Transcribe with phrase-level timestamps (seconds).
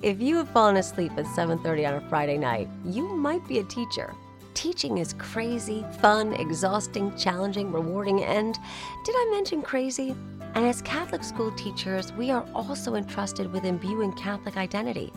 [0.00, 3.64] If you have fallen asleep at 7:30 on a Friday night, you might be a
[3.64, 4.14] teacher.
[4.54, 8.56] Teaching is crazy, fun, exhausting, challenging, rewarding, and
[9.04, 10.14] did I mention crazy?
[10.54, 15.12] And as Catholic school teachers, we are also entrusted with imbuing Catholic identity.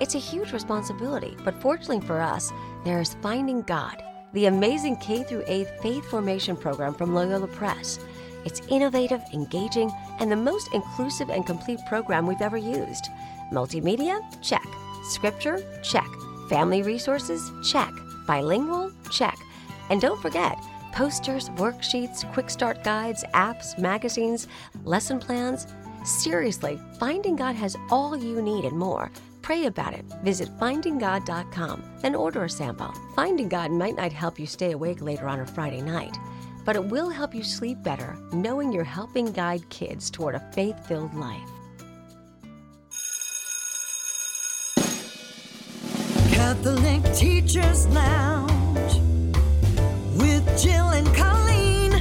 [0.00, 2.50] It's a huge responsibility, but fortunately for us,
[2.86, 4.02] there is Finding God,
[4.32, 7.98] the amazing K through 8 faith formation program from Loyola Press.
[8.46, 13.10] It's innovative, engaging, and the most inclusive and complete program we've ever used.
[13.52, 14.20] Multimedia?
[14.42, 14.66] Check.
[15.04, 15.62] Scripture?
[15.82, 16.08] Check.
[16.48, 17.50] Family resources?
[17.70, 17.92] Check.
[18.26, 18.90] Bilingual?
[19.10, 19.38] Check.
[19.90, 20.56] And don't forget,
[20.92, 24.48] posters, worksheets, quick start guides, apps, magazines,
[24.84, 25.66] lesson plans.
[26.04, 29.10] Seriously, Finding God has all you need and more.
[29.42, 30.04] Pray about it.
[30.22, 32.94] Visit findinggod.com and order a sample.
[33.16, 36.16] Finding God might not help you stay awake later on a Friday night,
[36.64, 40.86] but it will help you sleep better knowing you're helping guide kids toward a faith
[40.86, 41.51] filled life.
[46.52, 49.00] Catholic Teachers Lounge
[50.18, 51.92] with Jill and Colleen.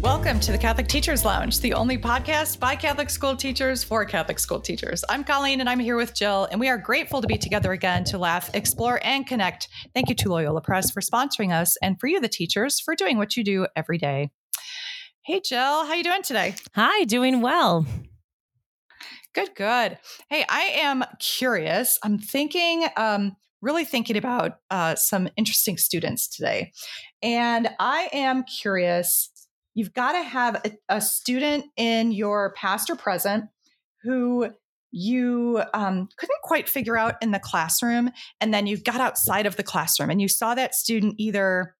[0.00, 4.38] Welcome to the Catholic Teachers Lounge, the only podcast by Catholic school teachers for Catholic
[4.38, 5.04] school teachers.
[5.10, 8.04] I'm Colleen and I'm here with Jill, and we are grateful to be together again
[8.04, 9.68] to laugh, explore, and connect.
[9.92, 13.18] Thank you to Loyola Press for sponsoring us, and for you, the teachers, for doing
[13.18, 14.30] what you do every day.
[15.26, 16.54] Hey, Jill, how you doing today?
[16.74, 17.84] Hi, doing well.
[19.38, 19.98] Good, good.
[20.30, 21.96] Hey, I am curious.
[22.02, 26.72] I'm thinking, um, really thinking about uh, some interesting students today.
[27.22, 29.30] And I am curious.
[29.76, 33.44] You've got to have a, a student in your past or present
[34.02, 34.48] who
[34.90, 38.10] you um, couldn't quite figure out in the classroom.
[38.40, 41.76] And then you got outside of the classroom and you saw that student either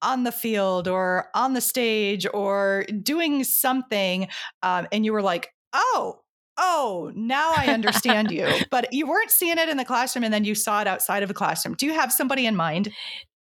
[0.00, 4.28] on the field or on the stage or doing something.
[4.62, 6.20] Um, and you were like, oh,
[6.58, 8.46] oh, now I understand you.
[8.70, 11.28] But you weren't seeing it in the classroom and then you saw it outside of
[11.28, 11.74] the classroom.
[11.74, 12.92] Do you have somebody in mind?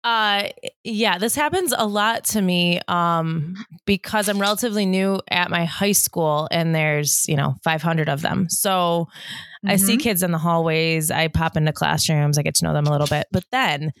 [0.02, 0.48] Uh
[0.82, 3.54] yeah, this happens a lot to me um
[3.86, 8.48] because I'm relatively new at my high school and there's, you know, 500 of them.
[8.50, 9.70] So mm-hmm.
[9.70, 12.86] I see kids in the hallways, I pop into classrooms, I get to know them
[12.86, 13.28] a little bit.
[13.32, 13.92] But then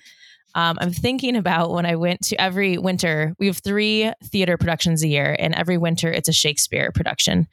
[0.54, 5.02] um, I'm thinking about when I went to every winter, we have three theater productions
[5.02, 7.48] a year, and every winter it's a Shakespeare production.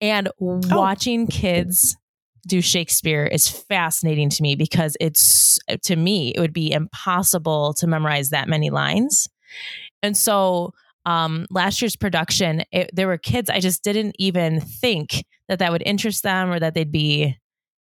[0.00, 0.60] And oh.
[0.70, 1.96] watching kids
[2.46, 7.86] do Shakespeare is fascinating to me because it's, to me, it would be impossible to
[7.86, 9.28] memorize that many lines.
[10.02, 10.72] And so,
[11.04, 15.70] um, last year's production, it, there were kids I just didn't even think that that
[15.70, 17.36] would interest them or that they'd be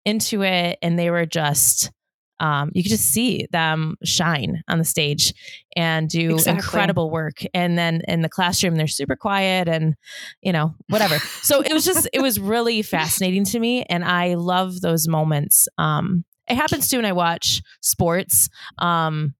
[0.05, 0.79] into it.
[0.81, 1.91] And they were just,
[2.39, 5.33] um, you could just see them shine on the stage
[5.75, 6.53] and do exactly.
[6.53, 7.37] incredible work.
[7.53, 9.95] And then in the classroom, they're super quiet and,
[10.41, 11.19] you know, whatever.
[11.41, 13.83] so it was just, it was really fascinating to me.
[13.83, 15.67] And I love those moments.
[15.77, 18.49] Um, it happens too when I watch sports.
[18.77, 19.33] Um,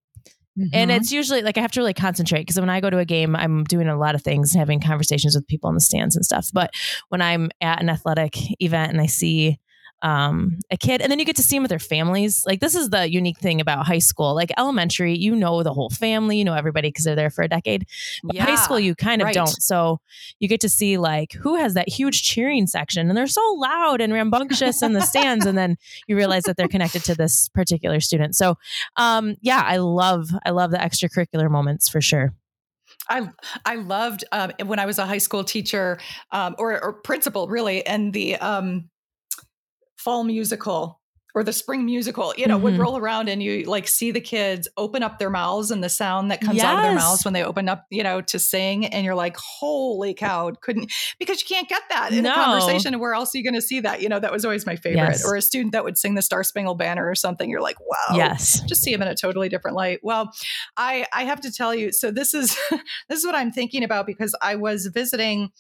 [0.58, 0.70] Mm-hmm.
[0.74, 3.06] And it's usually like I have to really concentrate because when I go to a
[3.06, 6.26] game, I'm doing a lot of things, having conversations with people in the stands and
[6.26, 6.50] stuff.
[6.52, 6.72] But
[7.10, 9.60] when I'm at an athletic event and I see
[10.02, 12.44] um, a kid and then you get to see them with their families.
[12.46, 14.36] Like this is the unique thing about high school.
[14.36, 17.48] Like elementary you know the whole family you know everybody because they're there for a
[17.48, 17.86] decade
[18.24, 19.34] but yeah, high school you kind of right.
[19.34, 19.62] don't.
[19.62, 20.00] So
[20.40, 24.02] you get to see like who has that huge cheering section and they're so loud
[24.02, 28.00] and rambunctious in the stands and then you realize that they're connected to this particular
[28.00, 28.36] student.
[28.36, 28.56] So
[28.96, 32.34] um, yeah i love i love the extracurricular moments for sure.
[33.10, 33.30] I
[33.66, 36.00] I loved um, when I was a high school teacher
[36.32, 38.90] um, or, or principal, really, and the um,
[40.08, 41.02] fall musical
[41.36, 42.64] or the spring musical, you know, mm-hmm.
[42.64, 45.90] would roll around and you like see the kids open up their mouths and the
[45.90, 46.66] sound that comes yes.
[46.66, 48.86] out of their mouths when they open up, you know, to sing.
[48.86, 52.32] And you're like, holy cow, couldn't, because you can't get that in no.
[52.32, 52.98] a conversation.
[53.00, 54.02] Where else are you going to see that?
[54.02, 55.02] You know, that was always my favorite.
[55.02, 55.26] Yes.
[55.26, 57.50] Or a student that would sing the Star Spangled Banner or something.
[57.50, 58.16] You're like, wow.
[58.16, 58.62] Yes.
[58.62, 60.00] Just see them in a totally different light.
[60.04, 60.32] Well,
[60.78, 62.58] I, I have to tell you, so this is,
[63.10, 65.52] this is what I'm thinking about because I was visiting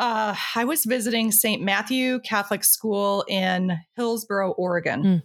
[0.00, 1.62] uh, I was visiting St.
[1.62, 5.02] Matthew Catholic School in Hillsboro, Oregon.
[5.02, 5.22] Mm.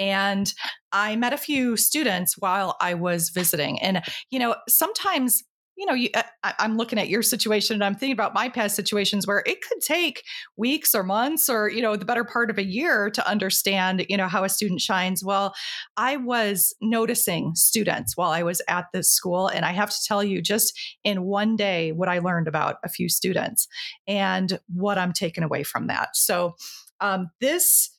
[0.00, 0.52] And
[0.90, 3.80] I met a few students while I was visiting.
[3.80, 5.44] And, you know, sometimes
[5.76, 6.08] you know, you,
[6.42, 9.58] I, am looking at your situation and I'm thinking about my past situations where it
[9.60, 10.22] could take
[10.56, 14.16] weeks or months or, you know, the better part of a year to understand, you
[14.16, 15.24] know, how a student shines.
[15.24, 15.54] Well,
[15.96, 19.48] I was noticing students while I was at this school.
[19.48, 22.88] And I have to tell you, just in one day, what I learned about a
[22.88, 23.66] few students
[24.06, 26.10] and what I'm taking away from that.
[26.16, 26.54] So,
[27.00, 27.90] um, this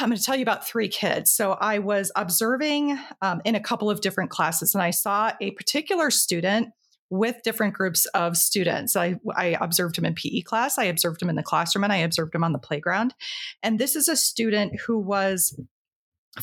[0.00, 1.32] I'm going to tell you about three kids.
[1.32, 5.50] So I was observing um, in a couple of different classes, and I saw a
[5.50, 6.68] particular student
[7.12, 8.96] with different groups of students.
[8.96, 11.98] I, I observed him in PE class, I observed him in the classroom, and I
[11.98, 13.14] observed him on the playground.
[13.62, 15.54] And this is a student who was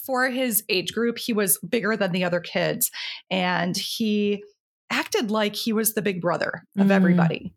[0.05, 2.91] for his age group, he was bigger than the other kids.
[3.31, 4.43] And he
[4.91, 6.91] acted like he was the big brother of mm.
[6.91, 7.51] everybody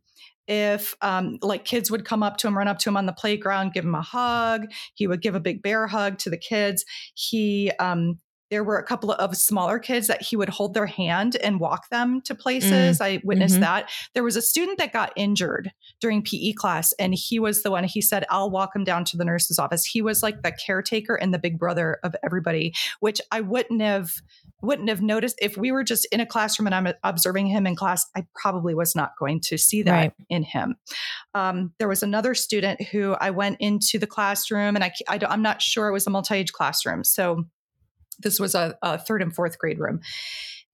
[0.48, 3.12] if um, like kids would come up to him, run up to him on the
[3.12, 4.66] playground, give him a hug.
[4.94, 6.84] He would give a big bear hug to the kids.
[7.14, 8.18] He um,
[8.52, 11.88] there were a couple of smaller kids that he would hold their hand and walk
[11.88, 12.98] them to places.
[12.98, 13.02] Mm.
[13.02, 13.62] I witnessed mm-hmm.
[13.62, 13.90] that.
[14.12, 15.72] There was a student that got injured
[16.02, 19.16] during PE class, and he was the one, he said, I'll walk him down to
[19.16, 19.86] the nurse's office.
[19.86, 24.12] He was like the caretaker and the big brother of everybody, which I wouldn't have
[24.60, 27.74] wouldn't have noticed if we were just in a classroom and I'm observing him in
[27.74, 28.06] class.
[28.16, 30.12] I probably was not going to see that right.
[30.28, 30.76] in him.
[31.34, 35.42] Um, there was another student who I went into the classroom, and I, I I'm
[35.42, 37.46] not sure it was a multi age classroom, so
[38.18, 40.00] this was a, a third and fourth grade room.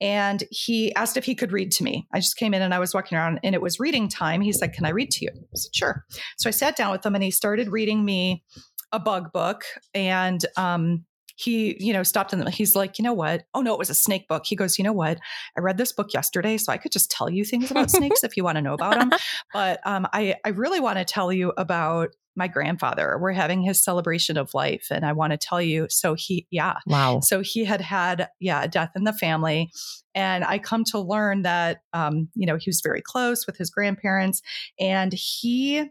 [0.01, 2.07] And he asked if he could read to me.
[2.15, 4.41] I just came in and I was walking around and it was reading time.
[4.41, 5.31] He said, Can I read to you?
[5.35, 6.05] I said, Sure.
[6.37, 8.45] So I sat down with him and he started reading me
[8.93, 9.65] a bug book.
[9.95, 11.05] And um,
[11.39, 13.45] he, you know, stopped and he's like, you know what?
[13.55, 14.45] Oh no, it was a snake book.
[14.45, 15.19] He goes, you know what?
[15.57, 18.37] I read this book yesterday, so I could just tell you things about snakes if
[18.37, 19.11] you want to know about them.
[19.53, 23.19] But um, I, I really want to tell you about my grandfather.
[23.21, 24.87] We're having his celebration of life.
[24.91, 26.77] And I want to tell you, so he, yeah.
[26.87, 27.21] Wow.
[27.21, 29.71] So he had had, yeah, a death in the family.
[30.15, 33.69] And I come to learn that, um, you know, he was very close with his
[33.69, 34.41] grandparents
[34.81, 35.91] and he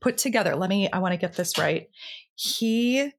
[0.00, 1.88] put together, let me, I want to get this right.
[2.34, 3.12] He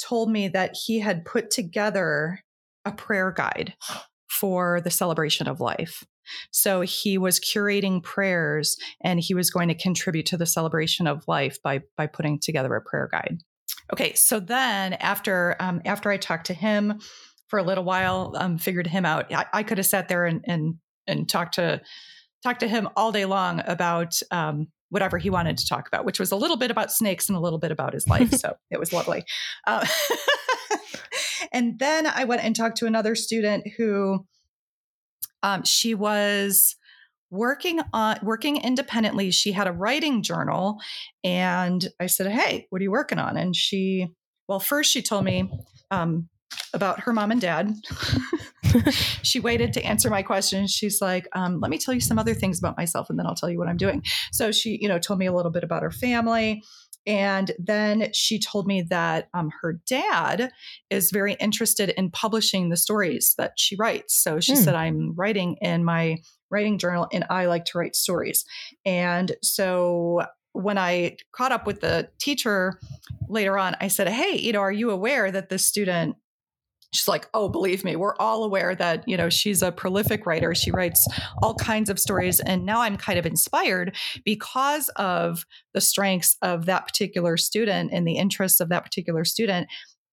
[0.00, 2.40] told me that he had put together
[2.84, 3.74] a prayer guide
[4.28, 6.04] for the celebration of life.
[6.50, 11.24] So he was curating prayers and he was going to contribute to the celebration of
[11.26, 13.38] life by by putting together a prayer guide.
[13.92, 17.00] Okay, so then after um, after I talked to him
[17.48, 19.32] for a little while, um, figured him out.
[19.32, 20.74] I, I could have sat there and and
[21.06, 21.80] and talked to
[22.42, 26.20] talked to him all day long about um, whatever he wanted to talk about, which
[26.20, 28.30] was a little bit about snakes and a little bit about his life.
[28.34, 29.24] so it was lovely.
[29.66, 29.86] Uh,
[31.52, 34.26] and then I went and talked to another student who
[35.42, 36.76] um, she was
[37.30, 39.30] working on working independently.
[39.30, 40.78] She had a writing journal
[41.22, 43.36] and i said hey what are you working on?
[43.36, 44.08] And she
[44.48, 45.50] well first she told me
[45.90, 46.28] um,
[46.74, 47.74] about her mom and dad.
[49.22, 52.34] She waited to answer my question she's like um, let me tell you some other
[52.34, 54.02] things about myself and then i'll tell you what i'm doing.
[54.30, 56.62] So she you know told me a little bit about her family
[57.06, 60.50] and then she told me that um, her dad
[60.90, 64.14] is very interested in publishing the stories that she writes.
[64.22, 64.58] So she mm.
[64.58, 66.18] said, I'm writing in my
[66.50, 68.44] writing journal and I like to write stories.
[68.84, 72.78] And so when I caught up with the teacher
[73.28, 76.16] later on, I said, Hey, you know, are you aware that this student
[76.92, 80.54] she's like oh believe me we're all aware that you know she's a prolific writer.
[80.54, 81.06] She writes
[81.42, 82.40] all kinds of stories.
[82.40, 85.44] And now i'm kind of inspired because of
[85.74, 89.68] the strengths of that particular student and the interests of that particular student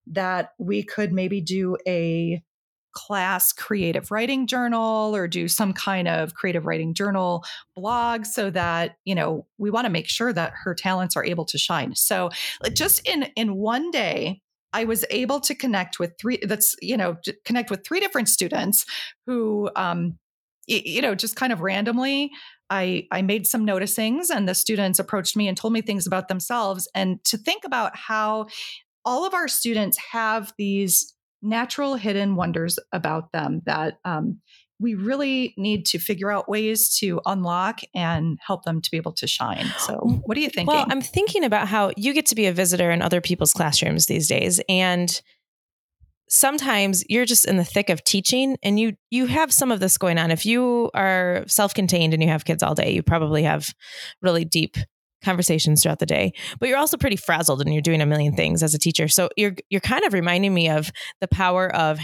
[0.07, 2.41] that we could maybe do a
[2.93, 7.43] class creative writing journal or do some kind of creative writing journal
[7.75, 11.45] blog so that you know we want to make sure that her talents are able
[11.45, 11.93] to shine.
[11.93, 12.31] So
[12.65, 14.41] uh, just in in one day
[14.73, 18.85] I was able to connect with three, that's, you know, connect with three different students
[19.25, 20.17] who, um,
[20.67, 22.31] you know, just kind of randomly,
[22.69, 26.27] I, I made some noticings and the students approached me and told me things about
[26.27, 26.89] themselves.
[26.93, 28.47] And to think about how
[29.05, 34.41] all of our students have these natural hidden wonders about them that um,
[34.79, 39.13] we really need to figure out ways to unlock and help them to be able
[39.13, 39.65] to shine.
[39.79, 40.67] So, mm, what are you thinking?
[40.67, 44.05] Well, I'm thinking about how you get to be a visitor in other people's classrooms
[44.05, 45.21] these days and
[46.29, 49.97] sometimes you're just in the thick of teaching and you you have some of this
[49.97, 50.29] going on.
[50.29, 53.73] If you are self-contained and you have kids all day, you probably have
[54.21, 54.77] really deep
[55.23, 58.61] conversations throughout the day but you're also pretty frazzled and you're doing a million things
[58.61, 60.91] as a teacher so you're you're kind of reminding me of
[61.21, 61.99] the power of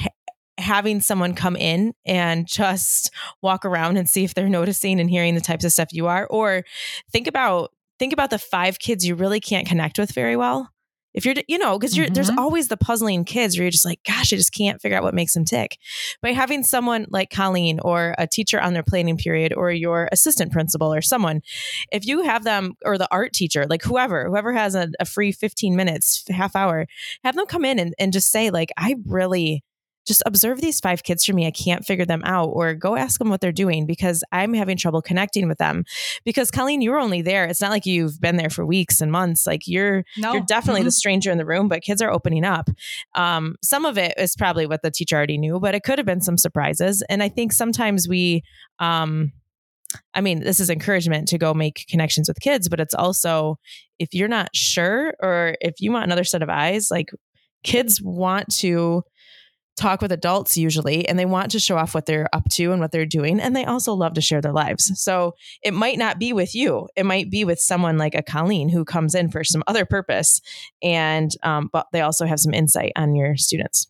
[0.63, 5.35] having someone come in and just walk around and see if they're noticing and hearing
[5.35, 6.25] the types of stuff you are.
[6.27, 6.63] Or
[7.11, 10.69] think about think about the five kids you really can't connect with very well.
[11.13, 12.13] If you're you know because mm-hmm.
[12.13, 15.03] there's always the puzzling kids where you're just like gosh i just can't figure out
[15.03, 15.77] what makes them tick.
[16.21, 20.51] By having someone like colleen or a teacher on their planning period or your assistant
[20.51, 21.41] principal or someone
[21.91, 25.31] if you have them or the art teacher like whoever whoever has a, a free
[25.31, 26.87] 15 minutes half hour
[27.23, 29.63] have them come in and, and just say like i really
[30.05, 31.47] just observe these five kids for me.
[31.47, 34.77] I can't figure them out, or go ask them what they're doing because I'm having
[34.77, 35.85] trouble connecting with them.
[36.25, 37.45] Because Colleen, you were only there.
[37.45, 39.47] It's not like you've been there for weeks and months.
[39.47, 40.33] Like you're no.
[40.33, 40.87] you're definitely mm-hmm.
[40.87, 42.69] the stranger in the room, but kids are opening up.
[43.15, 46.05] Um, some of it is probably what the teacher already knew, but it could have
[46.05, 47.03] been some surprises.
[47.09, 48.43] And I think sometimes we
[48.79, 49.31] um
[50.15, 53.59] I mean, this is encouragement to go make connections with kids, but it's also
[53.99, 57.11] if you're not sure or if you want another set of eyes, like
[57.63, 59.03] kids want to
[59.75, 62.79] talk with adults usually and they want to show off what they're up to and
[62.79, 64.91] what they're doing and they also love to share their lives.
[64.95, 66.87] So it might not be with you.
[66.95, 70.41] It might be with someone like a colleen who comes in for some other purpose
[70.81, 73.87] and um, but they also have some insight on your students.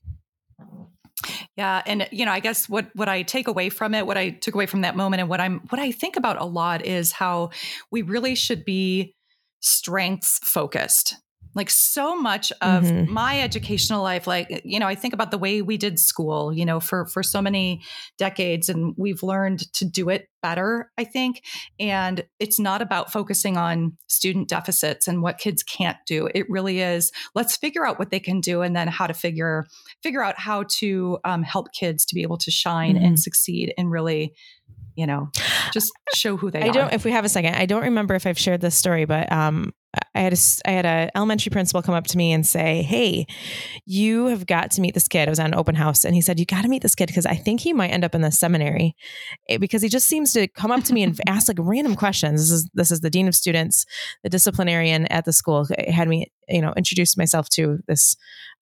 [1.55, 4.31] Yeah, and you know, I guess what what I take away from it, what I
[4.31, 7.11] took away from that moment and what I'm what I think about a lot is
[7.13, 7.51] how
[7.91, 9.15] we really should be
[9.61, 11.15] strengths focused
[11.55, 13.11] like so much of mm-hmm.
[13.11, 16.65] my educational life like you know i think about the way we did school you
[16.65, 17.81] know for for so many
[18.17, 21.43] decades and we've learned to do it better i think
[21.79, 26.81] and it's not about focusing on student deficits and what kids can't do it really
[26.81, 29.65] is let's figure out what they can do and then how to figure
[30.01, 33.05] figure out how to um, help kids to be able to shine mm-hmm.
[33.05, 34.33] and succeed and really
[34.95, 35.31] you know,
[35.73, 36.71] just show who they I are.
[36.73, 39.31] don't, if we have a second, I don't remember if I've shared this story, but
[39.31, 39.73] um,
[40.15, 43.27] I had a, I had a elementary principal come up to me and say, "Hey,
[43.85, 46.21] you have got to meet this kid." I was at an open house, and he
[46.21, 48.21] said, "You got to meet this kid because I think he might end up in
[48.21, 48.95] the seminary,
[49.47, 52.41] it, because he just seems to come up to me and ask like random questions."
[52.41, 53.85] This is this is the dean of students,
[54.23, 58.15] the disciplinarian at the school had me, you know, introduce myself to this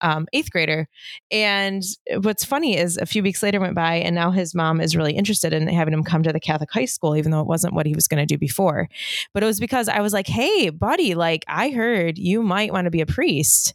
[0.03, 0.89] um, eighth grader.
[1.31, 1.83] And
[2.23, 5.15] what's funny is a few weeks later went by, and now his mom is really
[5.15, 7.87] interested in having him come to the Catholic high school, even though it wasn't what
[7.87, 8.89] he was going to do before.
[9.35, 12.87] But it was because I was like, "Hey, buddy." like, I heard you might want
[12.87, 13.75] to be a priest.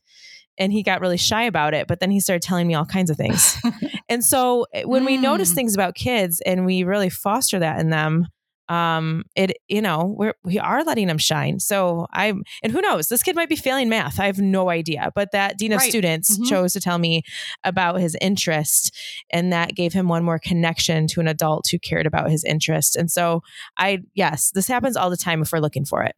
[0.58, 3.10] And he got really shy about it, but then he started telling me all kinds
[3.10, 3.58] of things.
[4.10, 5.08] and so eh, when mm.
[5.08, 5.56] we notice hmm.
[5.56, 8.28] things about kids and we really foster that in them,
[8.70, 13.08] um it you know we're we are letting them shine so i'm and who knows
[13.08, 15.90] this kid might be failing math i have no idea but that dean of right.
[15.90, 16.46] students mm-hmm.
[16.46, 17.22] chose to tell me
[17.64, 18.96] about his interest
[19.30, 22.96] and that gave him one more connection to an adult who cared about his interest
[22.96, 23.42] and so
[23.78, 26.16] i yes this happens all the time if we're looking for it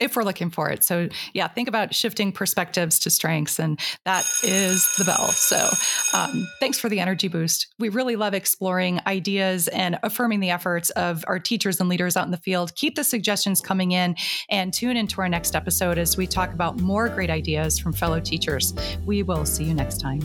[0.00, 0.84] if we're looking for it.
[0.84, 5.28] So, yeah, think about shifting perspectives to strengths, and that is the bell.
[5.28, 5.68] So,
[6.16, 7.68] um, thanks for the energy boost.
[7.78, 12.24] We really love exploring ideas and affirming the efforts of our teachers and leaders out
[12.24, 12.74] in the field.
[12.74, 14.16] Keep the suggestions coming in
[14.50, 18.20] and tune into our next episode as we talk about more great ideas from fellow
[18.20, 18.74] teachers.
[19.04, 20.20] We will see you next time.